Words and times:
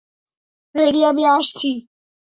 Ready, 0.75 1.01
আমি 1.03 1.23
আসছি। 1.27 1.69